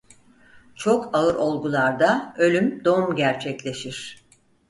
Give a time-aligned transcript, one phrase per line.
[0.75, 4.21] Çok ağır olgularda ölüm doğum gerçekleşir.